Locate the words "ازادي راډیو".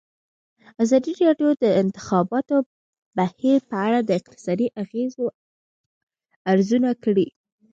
0.83-1.49